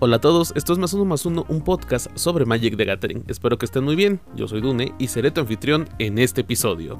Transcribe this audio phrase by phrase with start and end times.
[0.00, 3.24] Hola a todos, esto es Más Uno Más Uno, un podcast sobre Magic the Gathering.
[3.28, 6.98] Espero que estén muy bien, yo soy Dune y seré tu anfitrión en este episodio.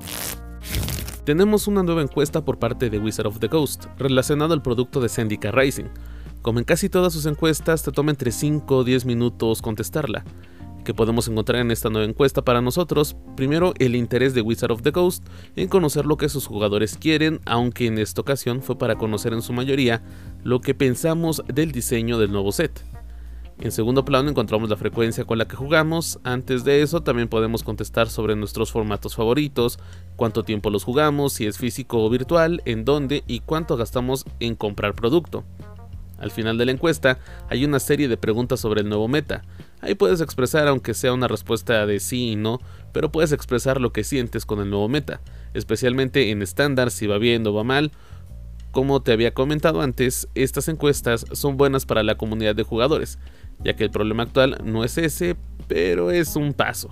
[1.25, 5.09] Tenemos una nueva encuesta por parte de Wizard of the Coast relacionado al producto de
[5.09, 5.87] Zendika Rising.
[6.41, 10.25] Como en casi todas sus encuestas, te toma entre 5 o 10 minutos contestarla
[10.85, 13.17] que podemos encontrar en esta nueva encuesta para nosotros.
[13.37, 15.27] Primero, el interés de Wizard of the Coast
[15.57, 19.43] en conocer lo que sus jugadores quieren, aunque en esta ocasión fue para conocer en
[19.43, 20.03] su mayoría
[20.45, 22.85] lo que pensamos del diseño del nuevo set.
[23.61, 27.63] En segundo plano encontramos la frecuencia con la que jugamos, antes de eso también podemos
[27.63, 29.79] contestar sobre nuestros formatos favoritos,
[30.17, 34.57] cuánto tiempo los jugamos, si es físico o virtual, en dónde y cuánto gastamos en
[34.57, 35.45] comprar producto.
[36.19, 39.43] Al final de la encuesta hay una serie de preguntas sobre el nuevo meta.
[39.85, 42.59] Ahí puedes expresar aunque sea una respuesta de sí y no,
[42.93, 45.21] pero puedes expresar lo que sientes con el nuevo meta,
[45.53, 47.93] especialmente en estándar si va bien o va mal.
[48.71, 53.19] Como te había comentado antes, estas encuestas son buenas para la comunidad de jugadores,
[53.63, 55.37] ya que el problema actual no es ese,
[55.69, 56.91] pero es un paso.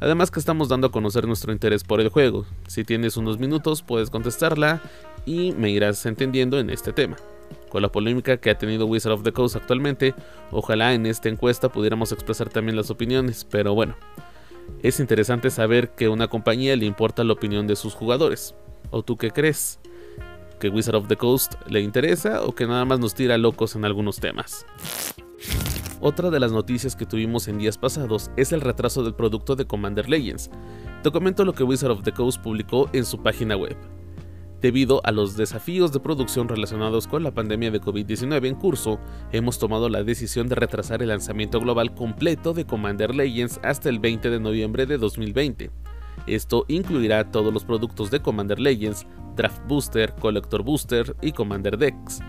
[0.00, 2.44] Además que estamos dando a conocer nuestro interés por el juego.
[2.66, 4.82] Si tienes unos minutos puedes contestarla
[5.26, 7.16] y me irás entendiendo en este tema
[7.72, 10.14] con la polémica que ha tenido Wizard of the Coast actualmente.
[10.50, 13.96] Ojalá en esta encuesta pudiéramos expresar también las opiniones, pero bueno,
[14.82, 18.54] es interesante saber que a una compañía le importa la opinión de sus jugadores.
[18.90, 19.80] ¿O tú qué crees?
[20.60, 23.86] ¿Que Wizard of the Coast le interesa o que nada más nos tira locos en
[23.86, 24.66] algunos temas?
[26.02, 29.64] Otra de las noticias que tuvimos en días pasados es el retraso del producto de
[29.64, 30.50] Commander Legends.
[31.02, 33.78] Te comento lo que Wizard of the Coast publicó en su página web.
[34.62, 39.00] Debido a los desafíos de producción relacionados con la pandemia de COVID-19 en curso,
[39.32, 43.98] hemos tomado la decisión de retrasar el lanzamiento global completo de Commander Legends hasta el
[43.98, 45.72] 20 de noviembre de 2020.
[46.28, 52.20] Esto incluirá todos los productos de Commander Legends, Draft Booster, Collector Booster y Commander Decks.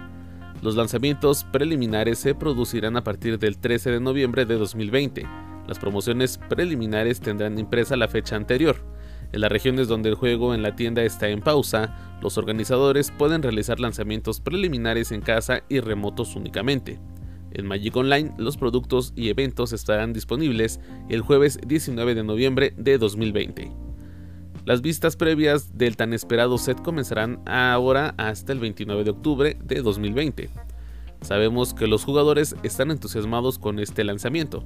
[0.63, 5.27] Los lanzamientos preliminares se producirán a partir del 13 de noviembre de 2020.
[5.67, 8.92] Las promociones preliminares tendrán impresa la fecha anterior.
[9.33, 13.41] En las regiones donde el juego en la tienda está en pausa, los organizadores pueden
[13.41, 16.99] realizar lanzamientos preliminares en casa y remotos únicamente.
[17.51, 20.79] En Magic Online, los productos y eventos estarán disponibles
[21.09, 23.72] el jueves 19 de noviembre de 2020.
[24.66, 29.81] Las vistas previas del tan esperado set comenzarán ahora hasta el 29 de octubre de
[29.81, 30.51] 2020.
[31.22, 34.63] Sabemos que los jugadores están entusiasmados con este lanzamiento,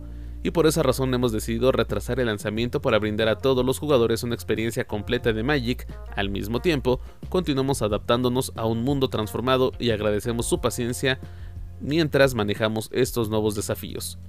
[0.48, 4.24] y por esa razón hemos decidido retrasar el lanzamiento para brindar a todos los jugadores
[4.24, 5.86] una experiencia completa de Magic.
[6.16, 11.20] Al mismo tiempo, continuamos adaptándonos a un mundo transformado y agradecemos su paciencia
[11.82, 14.20] mientras manejamos estos nuevos desafíos.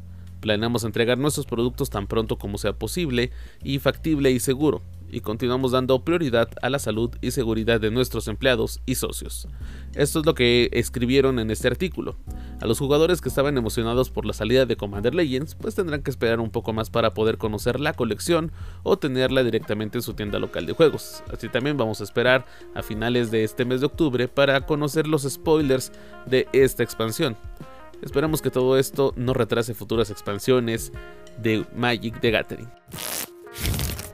[0.40, 3.30] Planeamos entregar nuestros productos tan pronto como sea posible
[3.62, 8.28] y factible y seguro, y continuamos dando prioridad a la salud y seguridad de nuestros
[8.28, 9.48] empleados y socios.
[9.94, 12.16] Esto es lo que escribieron en este artículo.
[12.60, 16.10] A los jugadores que estaban emocionados por la salida de Commander Legends, pues tendrán que
[16.10, 18.52] esperar un poco más para poder conocer la colección
[18.82, 21.22] o tenerla directamente en su tienda local de juegos.
[21.32, 25.22] Así también vamos a esperar a finales de este mes de octubre para conocer los
[25.22, 25.92] spoilers
[26.26, 27.36] de esta expansión.
[28.02, 30.92] Esperamos que todo esto no retrase futuras expansiones
[31.42, 32.68] de Magic the Gathering.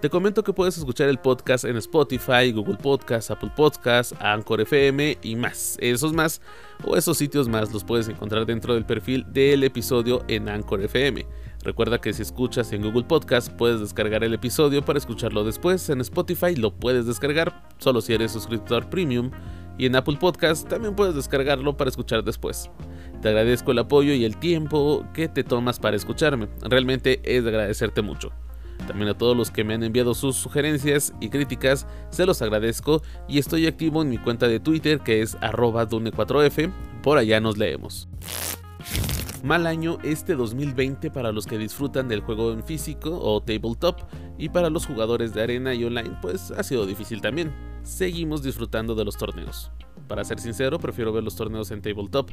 [0.04, 5.16] Te comento que puedes escuchar el podcast en Spotify, Google Podcast, Apple Podcast, Anchor FM
[5.22, 5.78] y más.
[5.80, 6.42] Esos más
[6.84, 11.26] o esos sitios más los puedes encontrar dentro del perfil del episodio en Anchor FM.
[11.62, 15.88] Recuerda que si escuchas en Google Podcast puedes descargar el episodio para escucharlo después.
[15.88, 19.30] En Spotify lo puedes descargar solo si eres suscriptor premium.
[19.78, 22.70] Y en Apple Podcast también puedes descargarlo para escuchar después.
[23.22, 26.48] Te agradezco el apoyo y el tiempo que te tomas para escucharme.
[26.60, 28.32] Realmente es de agradecerte mucho.
[28.86, 33.02] También a todos los que me han enviado sus sugerencias y críticas, se los agradezco
[33.28, 36.72] y estoy activo en mi cuenta de Twitter que es arroba dune4f,
[37.02, 38.08] por allá nos leemos.
[39.44, 44.00] Mal año este 2020 para los que disfrutan del juego en físico o tabletop
[44.38, 47.52] y para los jugadores de arena y online pues ha sido difícil también.
[47.82, 49.70] Seguimos disfrutando de los torneos.
[50.08, 52.30] Para ser sincero, prefiero ver los torneos en tabletop.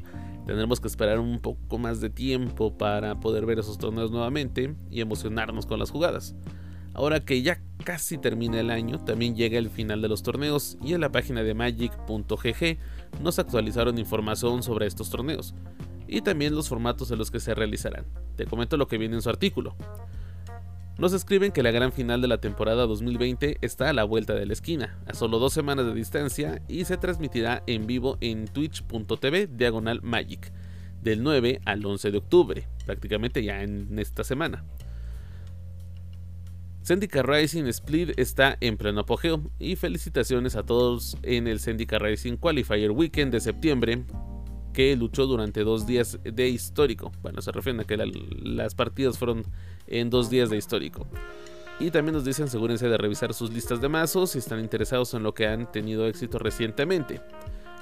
[0.47, 5.01] Tendremos que esperar un poco más de tiempo para poder ver esos torneos nuevamente y
[5.01, 6.33] emocionarnos con las jugadas.
[6.93, 10.93] Ahora que ya casi termina el año, también llega el final de los torneos y
[10.93, 12.77] en la página de magic.gg
[13.21, 15.53] nos actualizaron información sobre estos torneos
[16.11, 18.05] y también los formatos en los que se realizarán.
[18.35, 19.75] Te comento lo que viene en su artículo.
[20.97, 24.45] Nos escriben que la gran final de la temporada 2020 está a la vuelta de
[24.45, 29.47] la esquina, a solo dos semanas de distancia y se transmitirá en vivo en twitch.tv
[29.47, 30.51] diagonal magic,
[31.01, 34.65] del 9 al 11 de octubre, prácticamente ya en esta semana.
[36.83, 42.37] Zendika Rising Split está en pleno apogeo y felicitaciones a todos en el Zendika Rising
[42.37, 44.03] Qualifier Weekend de septiembre
[44.73, 47.11] que luchó durante dos días de histórico.
[47.21, 49.43] Bueno, se refieren a que las partidas fueron
[49.87, 51.07] en dos días de histórico.
[51.79, 55.23] Y también nos dicen asegúrense de revisar sus listas de mazos si están interesados en
[55.23, 57.21] lo que han tenido éxito recientemente.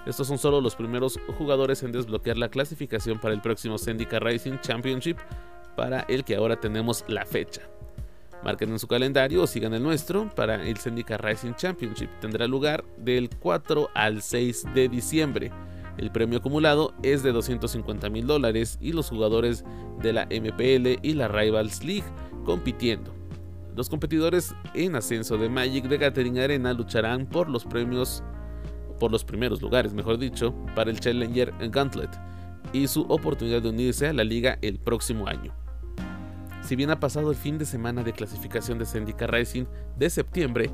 [0.05, 4.59] Estos son solo los primeros jugadores en desbloquear la clasificación para el próximo Zendika Rising
[4.61, 5.17] Championship,
[5.75, 7.61] para el que ahora tenemos la fecha.
[8.43, 12.09] Marquen en su calendario o sigan el nuestro para el Zendika Rising Championship.
[12.21, 15.51] Tendrá lugar del 4 al 6 de diciembre.
[15.99, 19.65] El premio acumulado es de 250 mil dólares y los jugadores
[20.01, 22.05] de la MPL y la Rivals League
[22.45, 23.13] compitiendo.
[23.75, 28.23] Los competidores en ascenso de Magic de Gathering Arena lucharán por los premios,
[28.97, 32.17] por los primeros lugares, mejor dicho, para el Challenger Gauntlet
[32.71, 35.53] y su oportunidad de unirse a la liga el próximo año.
[36.61, 39.65] Si bien ha pasado el fin de semana de clasificación de Zendika Rising
[39.97, 40.69] de septiembre,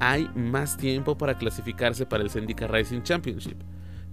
[0.00, 3.58] hay más tiempo para clasificarse para el Zendika Rising Championship.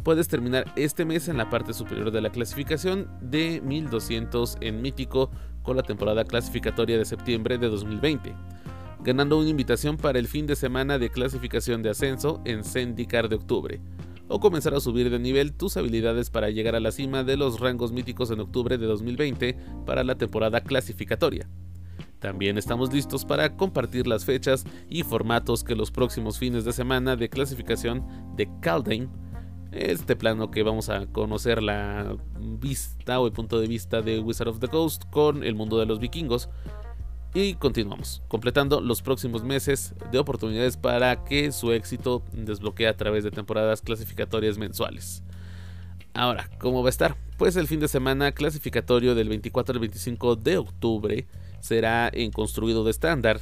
[0.03, 5.31] Puedes terminar este mes en la parte superior de la clasificación de 1200 en mítico
[5.63, 8.33] con la temporada clasificatoria de septiembre de 2020,
[9.03, 13.35] ganando una invitación para el fin de semana de clasificación de ascenso en Zendikar de
[13.35, 13.81] octubre
[14.29, 17.59] o comenzar a subir de nivel tus habilidades para llegar a la cima de los
[17.59, 21.47] rangos míticos en octubre de 2020 para la temporada clasificatoria.
[22.19, 27.15] También estamos listos para compartir las fechas y formatos que los próximos fines de semana
[27.15, 28.05] de clasificación
[28.35, 29.09] de Caldane,
[29.71, 34.49] este plano que vamos a conocer la vista o el punto de vista de Wizard
[34.49, 36.49] of the Coast con el mundo de los vikingos,
[37.33, 43.23] y continuamos, completando los próximos meses de oportunidades para que su éxito desbloquee a través
[43.23, 45.23] de temporadas clasificatorias mensuales.
[46.13, 47.15] Ahora, ¿cómo va a estar?
[47.37, 51.27] Pues el fin de semana clasificatorio del 24 al 25 de octubre
[51.59, 53.39] será en construido de estándar.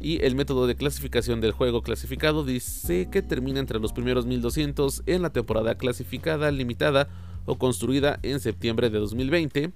[0.00, 5.02] Y el método de clasificación del juego clasificado dice que termina entre los primeros 1200
[5.06, 7.08] en la temporada clasificada limitada
[7.46, 9.72] o construida en septiembre de 2020.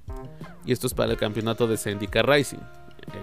[0.65, 2.61] Y esto es para el campeonato de Zendika Rising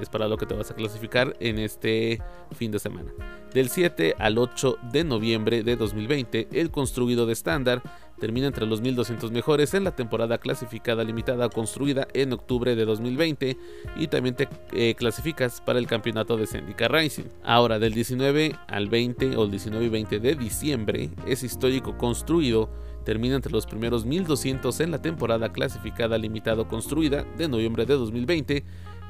[0.02, 3.12] es para lo que te vas a clasificar en este fin de semana.
[3.54, 7.82] Del 7 al 8 de noviembre de 2020, el construido de estándar
[8.20, 13.58] termina entre los 1200 mejores en la temporada clasificada limitada construida en octubre de 2020
[13.98, 17.26] y también te eh, clasificas para el campeonato de Zendika Rising.
[17.44, 22.70] Ahora, del 19 al 20 o el 19 y 20 de diciembre, es histórico construido
[23.06, 28.64] termina entre los primeros 1200 en la temporada clasificada limitado construida de noviembre de 2020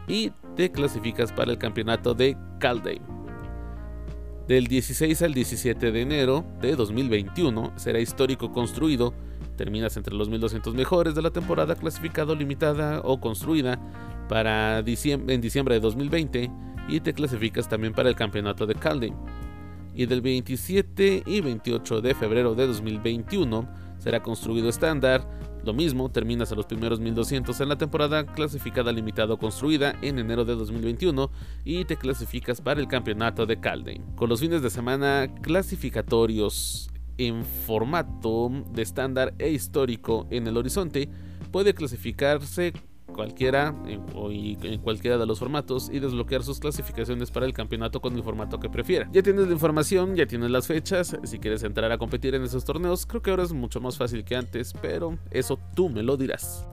[0.08, 3.02] y te clasificas para el campeonato de Caldane.
[4.50, 9.14] Del 16 al 17 de enero de 2021 será histórico construido,
[9.56, 13.80] terminas entre los 1200 mejores de la temporada clasificado limitada o construida
[14.28, 16.52] para diciembre, en diciembre de 2020
[16.88, 19.16] y te clasificas también para el campeonato de Caldane.
[19.94, 23.70] Y del 27 y 28 de febrero de 2021
[24.00, 25.30] será construido estándar,
[25.70, 30.44] lo mismo, terminas a los primeros 1200 en la temporada clasificada limitado construida en enero
[30.44, 31.30] de 2021
[31.64, 34.02] y te clasificas para el campeonato de Caldane.
[34.16, 36.90] Con los fines de semana clasificatorios
[37.20, 41.08] en formato de estándar e histórico en el horizonte,
[41.52, 42.74] puede clasificarse
[43.20, 44.02] cualquiera en,
[44.64, 48.62] en cualquiera de los formatos y desbloquear sus clasificaciones para el campeonato con el formato
[48.62, 49.10] que prefiera.
[49.12, 52.64] Ya tienes la información, ya tienes las fechas, si quieres entrar a competir en esos
[52.64, 56.16] torneos, creo que ahora es mucho más fácil que antes, pero eso tú me lo
[56.16, 56.66] dirás.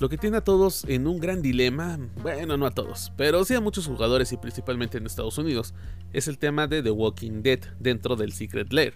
[0.00, 3.54] Lo que tiene a todos en un gran dilema, bueno, no a todos, pero sí
[3.54, 5.74] a muchos jugadores y principalmente en Estados Unidos,
[6.14, 8.94] es el tema de The Walking Dead dentro del Secret Lair.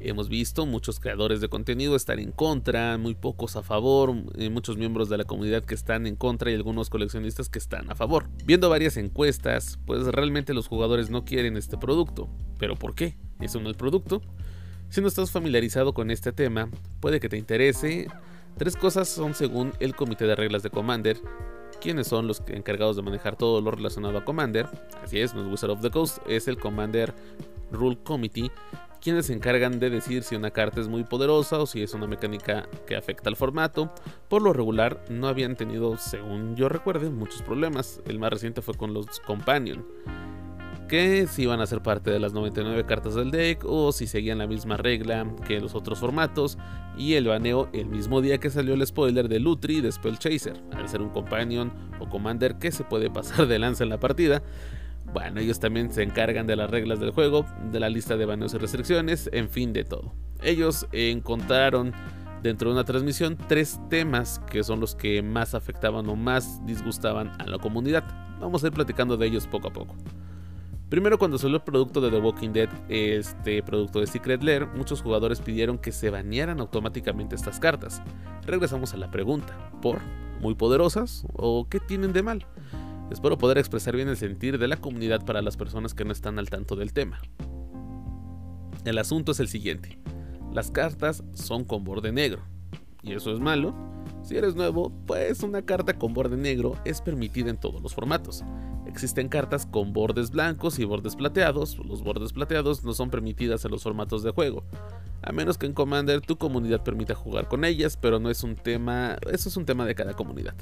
[0.00, 4.76] Hemos visto muchos creadores de contenido estar en contra, muy pocos a favor, eh, muchos
[4.76, 8.26] miembros de la comunidad que están en contra y algunos coleccionistas que están a favor.
[8.44, 12.28] Viendo varias encuestas, pues realmente los jugadores no quieren este producto.
[12.58, 13.16] ¿Pero por qué?
[13.40, 14.20] ¿Es no el producto?
[14.90, 16.68] Si no estás familiarizado con este tema,
[17.00, 18.08] puede que te interese.
[18.56, 21.18] Tres cosas son según el comité de reglas de Commander,
[21.80, 24.68] quienes son los encargados de manejar todo lo relacionado a Commander.
[25.02, 27.12] Así es, no es Wizard of the Coast, es el Commander
[27.72, 28.50] Rule Committee,
[29.04, 32.06] quienes se encargan de decir si una carta es muy poderosa o si es una
[32.06, 33.92] mecánica que afecta al formato.
[34.28, 38.00] Por lo regular no habían tenido, según yo recuerde, muchos problemas.
[38.08, 39.86] El más reciente fue con los Companion,
[40.88, 44.38] que si iban a ser parte de las 99 cartas del deck o si seguían
[44.38, 46.56] la misma regla que los otros formatos.
[46.96, 50.62] Y el baneo el mismo día que salió el spoiler de Lutri de Spell Chaser,
[50.72, 51.70] al ser un Companion
[52.00, 54.42] o Commander que se puede pasar de lanza en la partida.
[55.14, 58.52] Bueno, ellos también se encargan de las reglas del juego, de la lista de baneos
[58.52, 60.12] y restricciones, en fin, de todo.
[60.42, 61.92] Ellos encontraron
[62.42, 67.30] dentro de una transmisión tres temas que son los que más afectaban o más disgustaban
[67.38, 68.02] a la comunidad.
[68.40, 69.94] Vamos a ir platicando de ellos poco a poco.
[70.88, 75.00] Primero cuando salió el producto de The Walking Dead, este producto de Secret Lair, muchos
[75.00, 78.02] jugadores pidieron que se banearan automáticamente estas cartas.
[78.44, 80.00] Regresamos a la pregunta, ¿por?
[80.40, 81.24] ¿Muy poderosas?
[81.34, 82.46] ¿O qué tienen de mal?
[83.14, 86.40] Espero poder expresar bien el sentir de la comunidad para las personas que no están
[86.40, 87.20] al tanto del tema.
[88.84, 90.00] El asunto es el siguiente.
[90.52, 92.42] Las cartas son con borde negro.
[93.04, 93.72] ¿Y eso es malo?
[94.24, 98.42] Si eres nuevo, pues una carta con borde negro es permitida en todos los formatos.
[98.88, 101.78] Existen cartas con bordes blancos y bordes plateados.
[101.86, 104.64] Los bordes plateados no son permitidas en los formatos de juego.
[105.22, 108.56] A menos que en Commander tu comunidad permita jugar con ellas, pero no es un
[108.56, 110.56] tema, eso es un tema de cada comunidad.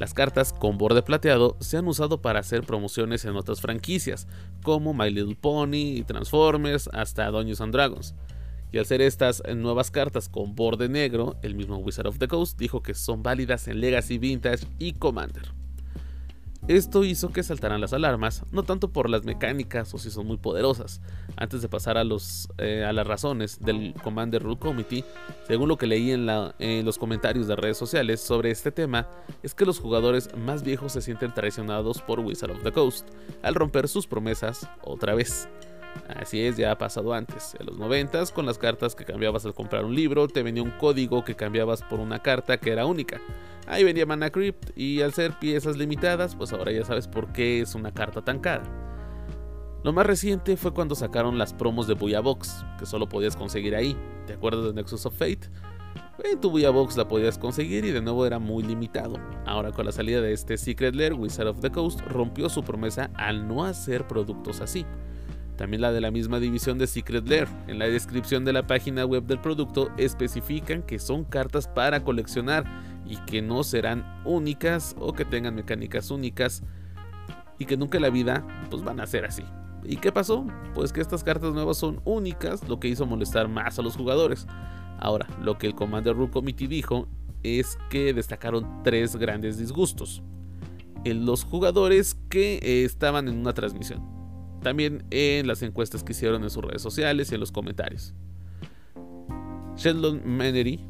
[0.00, 4.26] Las cartas con borde plateado se han usado para hacer promociones en otras franquicias,
[4.62, 8.14] como My Little Pony y Transformers hasta Dungeons and Dragons.
[8.72, 12.58] Y al ser estas nuevas cartas con borde negro, el mismo Wizard of the Coast
[12.58, 15.59] dijo que son válidas en Legacy Vintage y Commander.
[16.68, 20.36] Esto hizo que saltaran las alarmas, no tanto por las mecánicas o si son muy
[20.36, 21.00] poderosas.
[21.36, 25.04] Antes de pasar a, los, eh, a las razones del Commander Rule Committee,
[25.46, 29.08] según lo que leí en, en los comentarios de redes sociales sobre este tema,
[29.42, 33.08] es que los jugadores más viejos se sienten traicionados por Wizard of the Coast
[33.42, 35.48] al romper sus promesas otra vez.
[36.08, 37.56] Así es, ya ha pasado antes.
[37.58, 40.72] En los 90 con las cartas que cambiabas al comprar un libro, te venía un
[40.72, 43.20] código que cambiabas por una carta que era única.
[43.66, 47.60] Ahí venía Mana Crypt y al ser piezas limitadas, pues ahora ya sabes por qué
[47.60, 48.64] es una carta tan cara.
[49.82, 53.74] Lo más reciente fue cuando sacaron las promos de Booyah Box, que solo podías conseguir
[53.74, 53.96] ahí.
[54.26, 55.48] ¿Te acuerdas de Nexus of Fate?
[56.22, 59.14] En tu Booyah Box la podías conseguir y de nuevo era muy limitado.
[59.46, 63.10] Ahora con la salida de este Secret Lair, Wizard of the Coast rompió su promesa
[63.14, 64.84] al no hacer productos así
[65.60, 67.46] también la de la misma división de Secret Lair.
[67.68, 72.64] En la descripción de la página web del producto especifican que son cartas para coleccionar
[73.04, 76.62] y que no serán únicas o que tengan mecánicas únicas
[77.58, 79.44] y que nunca en la vida pues van a ser así.
[79.84, 80.46] ¿Y qué pasó?
[80.72, 84.46] Pues que estas cartas nuevas son únicas, lo que hizo molestar más a los jugadores.
[84.98, 87.06] Ahora, lo que el Commander Rule Committee dijo
[87.42, 90.22] es que destacaron tres grandes disgustos.
[91.04, 94.19] En los jugadores que estaban en una transmisión
[94.62, 98.14] también en las encuestas que hicieron en sus redes sociales y en los comentarios.
[99.76, 100.80] Sheldon Menery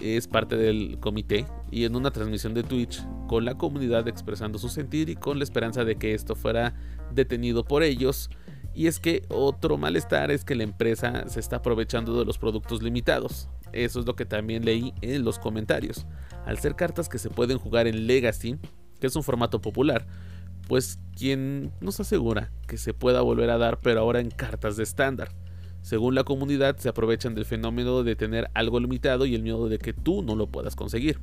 [0.00, 4.68] es parte del comité y en una transmisión de Twitch con la comunidad expresando su
[4.68, 6.74] sentir y con la esperanza de que esto fuera
[7.12, 8.30] detenido por ellos.
[8.74, 12.82] Y es que otro malestar es que la empresa se está aprovechando de los productos
[12.82, 13.48] limitados.
[13.72, 16.06] Eso es lo que también leí en los comentarios.
[16.46, 18.56] Al ser cartas que se pueden jugar en Legacy,
[19.00, 20.06] que es un formato popular,
[20.68, 24.84] pues quien nos asegura que se pueda volver a dar pero ahora en cartas de
[24.84, 25.30] estándar.
[25.82, 29.78] Según la comunidad se aprovechan del fenómeno de tener algo limitado y el miedo de
[29.78, 31.18] que tú no lo puedas conseguir.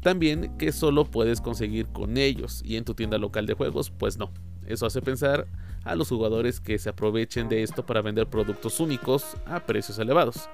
[0.00, 4.16] También que solo puedes conseguir con ellos y en tu tienda local de juegos, pues
[4.16, 4.32] no.
[4.66, 5.46] Eso hace pensar
[5.84, 10.48] a los jugadores que se aprovechen de esto para vender productos únicos a precios elevados.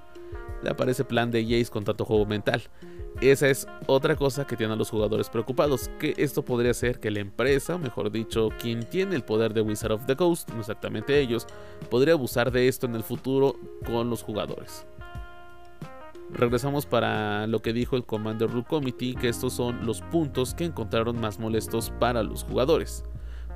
[0.62, 2.62] Le aparece plan de Jace con tanto juego mental.
[3.20, 7.10] Esa es otra cosa que tienen a los jugadores preocupados, que esto podría ser que
[7.10, 11.18] la empresa, mejor dicho, quien tiene el poder de Wizard of the Coast, no exactamente
[11.18, 11.46] ellos,
[11.90, 13.56] podría abusar de esto en el futuro
[13.86, 14.86] con los jugadores.
[16.30, 20.64] Regresamos para lo que dijo el Commander Rule Committee, que estos son los puntos que
[20.64, 23.02] encontraron más molestos para los jugadores.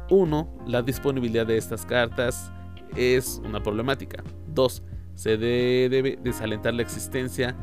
[0.08, 0.64] 1.
[0.68, 2.50] La disponibilidad de estas cartas
[2.96, 4.24] es una problemática.
[4.54, 4.82] 2.
[5.14, 7.54] Se debe desalentar la existencia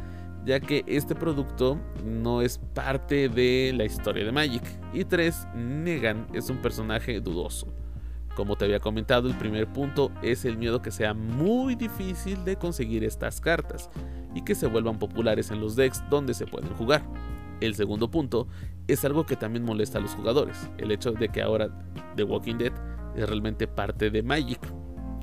[0.47, 4.63] ya que este producto no es parte de la historia de Magic.
[4.93, 5.49] Y 3.
[5.55, 7.67] Negan es un personaje dudoso.
[8.33, 12.55] Como te había comentado, el primer punto es el miedo que sea muy difícil de
[12.55, 13.89] conseguir estas cartas
[14.33, 17.03] y que se vuelvan populares en los decks donde se pueden jugar.
[17.59, 18.47] El segundo punto
[18.87, 21.69] es algo que también molesta a los jugadores, el hecho de que ahora
[22.15, 22.71] The Walking Dead
[23.17, 24.61] es realmente parte de Magic.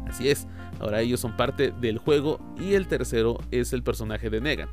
[0.07, 0.47] Así es,
[0.81, 4.69] ahora ellos son parte del juego y el tercero es el personaje de Negan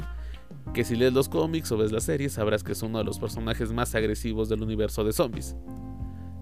[0.73, 3.19] que si lees los cómics o ves la serie sabrás que es uno de los
[3.19, 5.55] personajes más agresivos del universo de zombies.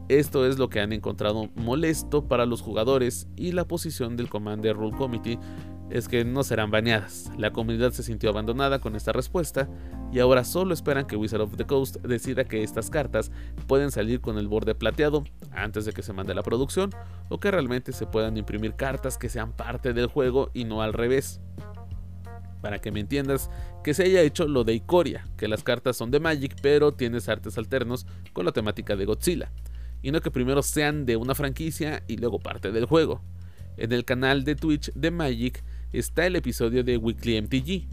[0.08, 4.76] Esto es lo que han encontrado molesto para los jugadores y la posición del Commander
[4.76, 5.38] Rule Committee
[5.90, 7.32] es que no serán baneadas.
[7.38, 9.70] La comunidad se sintió abandonada con esta respuesta
[10.12, 13.32] y ahora solo esperan que Wizard of the Coast decida que estas cartas
[13.68, 16.92] pueden salir con el borde plateado antes de que se mande la producción
[17.30, 20.94] o que realmente se puedan imprimir cartas que sean parte del juego y no al
[20.94, 21.42] revés
[22.62, 23.50] para que me entiendas,
[23.84, 27.30] que se haya hecho lo de Ikoria, que las cartas son de Magic, pero tienes
[27.30, 29.52] artes alternos con la temática de Godzilla,
[30.02, 33.22] y no que primero sean de una franquicia y luego parte del juego.
[33.78, 35.64] En el canal de Twitch de Magic
[35.94, 37.88] está el episodio de Weekly MTG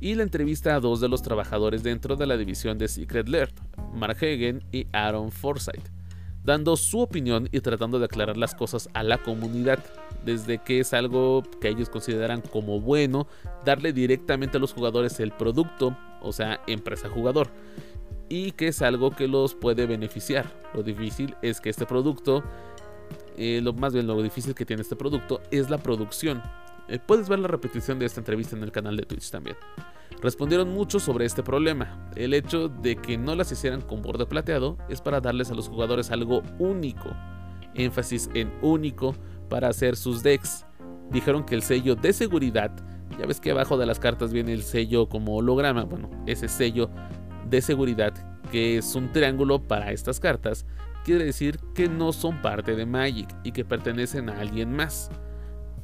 [0.00, 3.52] y la entrevista a dos de los trabajadores dentro de la división de Secret Lair,
[3.94, 6.01] Mark Hagen y Aaron Forsyth.
[6.44, 9.78] Dando su opinión y tratando de aclarar las cosas a la comunidad,
[10.24, 13.26] desde que es algo que ellos consideran como bueno
[13.64, 17.48] darle directamente a los jugadores el producto, o sea, empresa jugador,
[18.28, 20.46] y que es algo que los puede beneficiar.
[20.74, 22.42] Lo difícil es que este producto,
[23.36, 26.42] eh, lo más bien lo difícil que tiene este producto es la producción.
[26.88, 29.56] Eh, puedes ver la repetición de esta entrevista en el canal de Twitch también.
[30.20, 32.10] Respondieron mucho sobre este problema.
[32.16, 35.68] El hecho de que no las hicieran con borde plateado es para darles a los
[35.68, 37.10] jugadores algo único.
[37.74, 39.14] Énfasis en único
[39.48, 40.66] para hacer sus decks.
[41.10, 42.70] Dijeron que el sello de seguridad,
[43.18, 46.90] ya ves que abajo de las cartas viene el sello como holograma, bueno, ese sello
[47.48, 48.14] de seguridad
[48.50, 50.66] que es un triángulo para estas cartas,
[51.04, 55.10] quiere decir que no son parte de Magic y que pertenecen a alguien más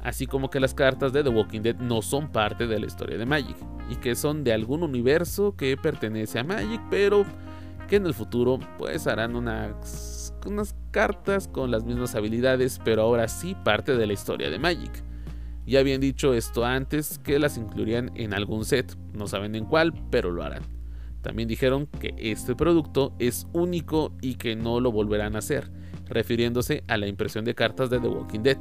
[0.00, 3.18] así como que las cartas de The Walking Dead no son parte de la historia
[3.18, 3.56] de Magic
[3.90, 7.24] y que son de algún universo que pertenece a Magic, pero
[7.88, 13.28] que en el futuro pues harán unas, unas cartas con las mismas habilidades, pero ahora
[13.28, 15.04] sí parte de la historia de Magic.
[15.66, 19.92] Ya habían dicho esto antes que las incluirían en algún set, no saben en cuál,
[20.10, 20.62] pero lo harán.
[21.20, 25.70] También dijeron que este producto es único y que no lo volverán a hacer,
[26.06, 28.58] refiriéndose a la impresión de cartas de The Walking Dead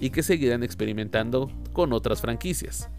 [0.00, 2.90] y que seguirán experimentando con otras franquicias,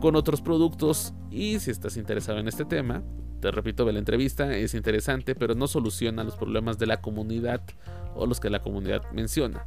[0.00, 3.02] con otros productos y si estás interesado en este tema,
[3.40, 7.62] te repito, ve la entrevista, es interesante, pero no soluciona los problemas de la comunidad
[8.14, 9.66] o los que la comunidad menciona.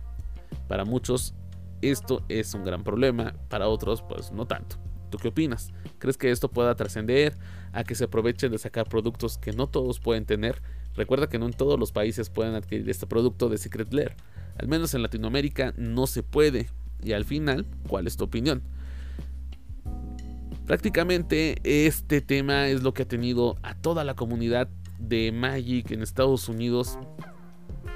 [0.68, 1.34] Para muchos
[1.82, 4.78] esto es un gran problema, para otros pues no tanto.
[5.10, 5.72] ¿Tú qué opinas?
[6.00, 7.36] ¿Crees que esto pueda trascender
[7.72, 10.62] a que se aprovechen de sacar productos que no todos pueden tener?
[10.96, 14.16] Recuerda que no en todos los países pueden adquirir este producto de Secret Lair.
[14.58, 16.70] Al menos en Latinoamérica no se puede.
[17.04, 18.64] Y al final, ¿cuál es tu opinión?
[20.66, 26.02] Prácticamente este tema es lo que ha tenido a toda la comunidad de Magic en
[26.02, 26.98] Estados Unidos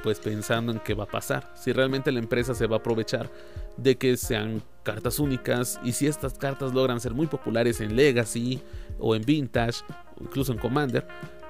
[0.04, 3.30] pues pensando en qué va a pasar, si realmente la empresa se va a aprovechar
[3.78, 8.62] de que sean cartas únicas y si estas cartas logran ser muy populares en Legacy
[9.00, 9.82] o en Vintage
[10.18, 11.06] o incluso en Commander,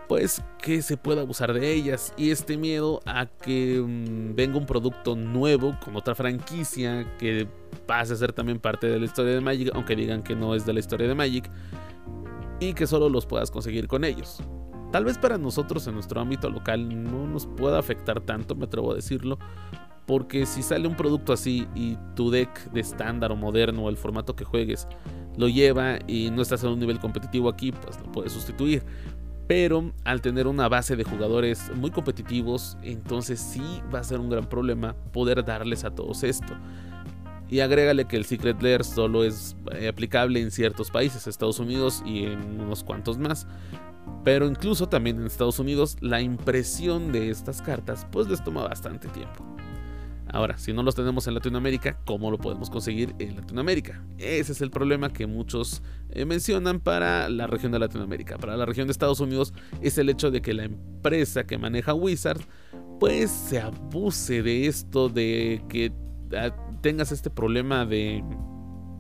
[0.08, 4.66] pues que se pueda abusar de ellas y este miedo a que mm, venga un
[4.66, 7.48] producto nuevo con otra franquicia que
[7.86, 10.66] pase a ser también parte de la historia de Magic, aunque digan que no es
[10.66, 11.50] de la historia de Magic
[12.60, 14.42] y que solo los puedas conseguir con ellos.
[14.92, 18.94] Tal vez para nosotros en nuestro ámbito local no nos pueda afectar tanto, me atrevo
[18.94, 19.38] a decirlo,
[20.06, 23.98] porque si sale un producto así y tu deck de estándar o moderno o el
[23.98, 24.88] formato que juegues
[25.36, 28.84] lo lleva y no estás en un nivel competitivo aquí, pues lo puedes sustituir
[29.48, 34.30] pero al tener una base de jugadores muy competitivos, entonces sí va a ser un
[34.30, 36.54] gran problema poder darles a todos esto.
[37.50, 42.04] Y agrégale que el Secret Lair solo es eh, aplicable en ciertos países, Estados Unidos
[42.06, 43.48] y en unos cuantos más.
[44.26, 49.08] Pero incluso también en Estados Unidos la impresión de estas cartas pues les toma bastante
[49.08, 49.46] tiempo.
[50.32, 54.04] Ahora, si no los tenemos en Latinoamérica, ¿cómo lo podemos conseguir en Latinoamérica?
[54.18, 58.38] Ese es el problema que muchos eh, mencionan para la región de Latinoamérica.
[58.38, 61.94] Para la región de Estados Unidos es el hecho de que la empresa que maneja
[61.94, 62.42] Wizard
[63.00, 65.92] pues se abuse de esto, de que
[66.36, 68.24] ah, tengas este problema de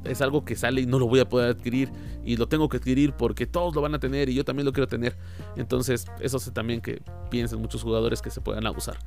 [0.07, 1.89] es algo que sale y no lo voy a poder adquirir
[2.25, 4.73] y lo tengo que adquirir porque todos lo van a tener y yo también lo
[4.73, 5.17] quiero tener.
[5.55, 8.97] Entonces, eso hace también que piensen muchos jugadores que se puedan abusar.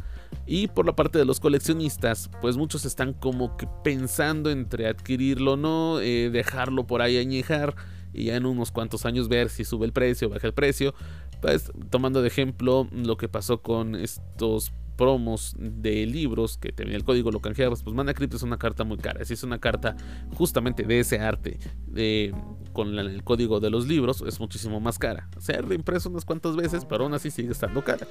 [0.46, 5.52] Y por la parte de los coleccionistas, pues muchos están como que pensando entre adquirirlo
[5.52, 7.74] o no, eh, dejarlo por ahí añejar
[8.12, 10.94] y ya en unos cuantos años ver si sube el precio, baja el precio.
[11.40, 17.04] Pues tomando de ejemplo lo que pasó con estos promos de libros que tenía el
[17.04, 19.24] código lo canjeabas, pues Mana Crypt es una carta muy cara.
[19.24, 19.96] Si es una carta
[20.34, 22.34] justamente de ese arte, de,
[22.74, 25.30] con el código de los libros, es muchísimo más cara.
[25.38, 28.06] Se ha reimpreso unas cuantas veces, pero aún así sigue estando cara.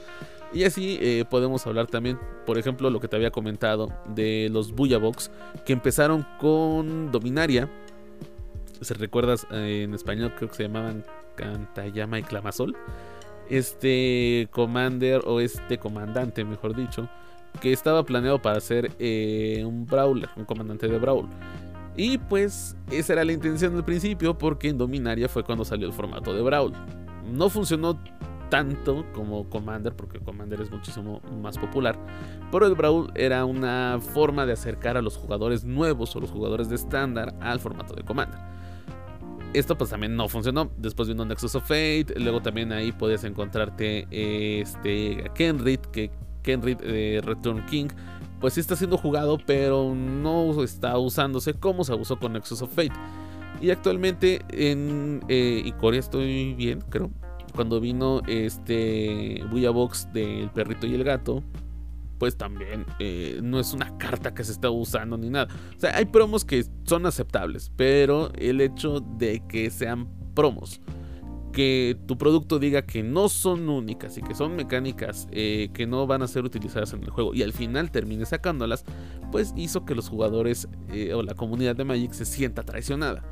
[0.51, 4.71] Y así eh, podemos hablar también, por ejemplo, lo que te había comentado de los
[4.73, 5.29] Box
[5.67, 7.69] que empezaron con Dominaria.
[8.81, 12.75] Si recuerdas, eh, en español creo que se llamaban Cantayama y Clamasol
[13.49, 17.09] este commander o este comandante, mejor dicho,
[17.61, 21.27] que estaba planeado para ser eh, un brawler, un comandante de brawl.
[21.95, 25.93] Y pues esa era la intención del principio porque en Dominaria fue cuando salió el
[25.93, 26.73] formato de brawl.
[27.25, 27.99] No funcionó
[28.49, 31.95] tanto como Commander, porque Commander es muchísimo más popular,
[32.51, 36.69] pero el Brawl era una forma de acercar a los jugadores nuevos o los jugadores
[36.69, 38.39] de estándar al formato de Commander.
[39.53, 40.71] Esto pues también no funcionó.
[40.77, 42.13] Después vino Nexus of Fate.
[42.17, 46.11] Luego también ahí podías encontrarte este Kenrit, que
[46.43, 47.87] Kenrit de Return King.
[48.39, 52.69] Pues sí está siendo jugado, pero no está usándose como se usó con Nexus of
[52.73, 52.93] Fate.
[53.61, 57.09] Y actualmente en eh, Ikoria estoy bien, creo.
[57.53, 61.43] Cuando vino este Buya Box del perrito y el gato,
[62.19, 65.47] pues también eh, no es una carta que se está usando ni nada.
[65.75, 70.81] O sea, hay promos que son aceptables, pero el hecho de que sean promos,
[71.51, 76.05] que tu producto diga que no son únicas y que son mecánicas eh, que no
[76.05, 78.85] van a ser utilizadas en el juego y al final termine sacándolas,
[79.31, 83.23] pues hizo que los jugadores eh, o la comunidad de Magic se sienta traicionada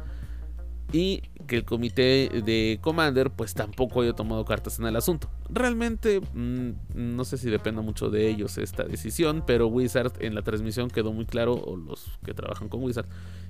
[0.91, 5.29] y que el comité de Commander pues tampoco haya tomado cartas en el asunto.
[5.49, 10.41] Realmente mm, no sé si depende mucho de ellos esta decisión, pero Wizard en la
[10.41, 13.07] transmisión quedó muy claro, o los que trabajan con Wizard,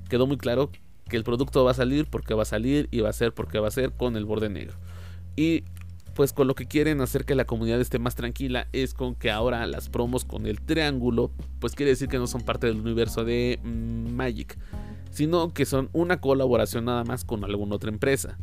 [0.09, 0.71] quedó muy claro
[1.09, 3.59] que el producto va a salir porque va a salir y va a ser porque
[3.59, 4.75] va a ser con el borde negro.
[5.35, 5.63] Y
[6.13, 9.29] pues con lo que quieren hacer que la comunidad esté más tranquila es con que
[9.29, 13.23] ahora las promos con el triángulo, pues quiere decir que no son parte del universo
[13.23, 14.57] de mm, Magic
[15.09, 18.37] sino que son una colaboración nada más con alguna otra empresa.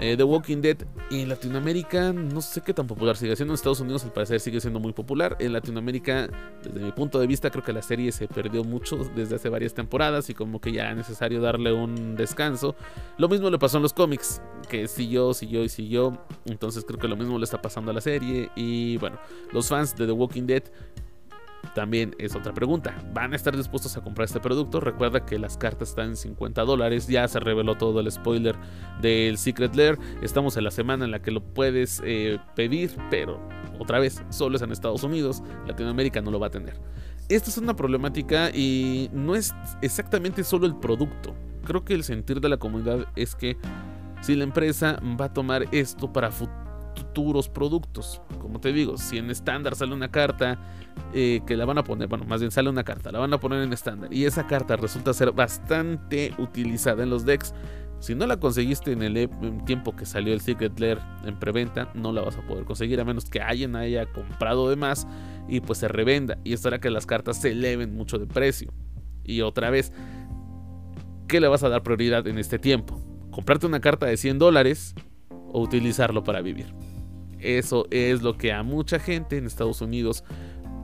[0.00, 0.76] Eh, The Walking Dead
[1.10, 3.52] en Latinoamérica no sé qué tan popular sigue siendo.
[3.52, 5.36] En Estados Unidos al parecer sigue siendo muy popular.
[5.40, 6.28] En Latinoamérica,
[6.62, 9.74] desde mi punto de vista, creo que la serie se perdió mucho desde hace varias
[9.74, 12.76] temporadas y como que ya es necesario darle un descanso.
[13.16, 16.16] Lo mismo le pasó en los cómics, que siguió, siguió y siguió.
[16.44, 18.50] Entonces creo que lo mismo le está pasando a la serie.
[18.54, 19.18] Y bueno,
[19.52, 20.62] los fans de The Walking Dead
[21.74, 22.96] también es otra pregunta.
[23.12, 24.80] ¿Van a estar dispuestos a comprar este producto?
[24.80, 27.06] Recuerda que las cartas están en 50 dólares.
[27.08, 28.56] Ya se reveló todo el spoiler
[29.00, 29.98] del Secret Lair.
[30.22, 33.40] Estamos en la semana en la que lo puedes eh, pedir, pero
[33.78, 35.42] otra vez, solo es en Estados Unidos.
[35.66, 36.80] Latinoamérica no lo va a tener.
[37.28, 41.34] Esta es una problemática y no es exactamente solo el producto.
[41.64, 43.56] Creo que el sentir de la comunidad es que
[44.22, 46.67] si la empresa va a tomar esto para futuro
[46.98, 48.20] futuros productos.
[48.40, 50.58] Como te digo, si en estándar sale una carta
[51.14, 53.38] eh, que la van a poner, bueno, más bien sale una carta, la van a
[53.38, 57.54] poner en estándar y esa carta resulta ser bastante utilizada en los decks.
[58.00, 59.28] Si no la conseguiste en el
[59.64, 63.04] tiempo que salió el Secret Lair en preventa, no la vas a poder conseguir a
[63.04, 65.06] menos que alguien haya comprado de más
[65.48, 66.38] y pues se revenda.
[66.44, 68.72] Y esto hará que las cartas se eleven mucho de precio.
[69.24, 69.92] Y otra vez,
[71.26, 73.00] ¿qué le vas a dar prioridad en este tiempo?
[73.32, 74.94] ¿Comprarte una carta de 100 dólares
[75.30, 76.72] o utilizarlo para vivir?
[77.40, 80.24] Eso es lo que a mucha gente en Estados Unidos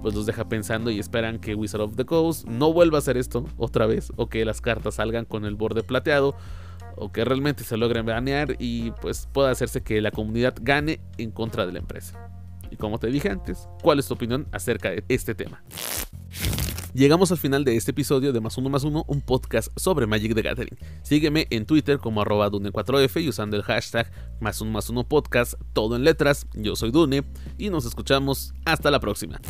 [0.02, 3.16] pues los deja pensando y esperan que Wizard of the Coast no vuelva a hacer
[3.16, 6.36] esto otra vez o que las cartas salgan con el borde plateado
[6.96, 11.30] o que realmente se logren banear y pues pueda hacerse que la comunidad gane en
[11.30, 12.30] contra de la empresa.
[12.70, 15.62] Y como te dije antes, ¿cuál es tu opinión acerca de este tema?
[16.94, 20.32] Llegamos al final de este episodio de Más Uno Más Uno, un podcast sobre Magic
[20.32, 20.78] the Gathering.
[21.02, 25.54] Sígueme en Twitter como arroba Dune4F y usando el hashtag Más Uno Más Uno Podcast,
[25.72, 26.46] todo en letras.
[26.54, 27.24] Yo soy Dune
[27.58, 29.40] y nos escuchamos hasta la próxima.